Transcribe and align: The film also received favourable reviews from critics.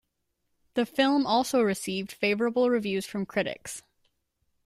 The 0.73 0.87
film 0.87 1.27
also 1.27 1.61
received 1.61 2.11
favourable 2.11 2.71
reviews 2.71 3.05
from 3.05 3.27
critics. 3.27 3.83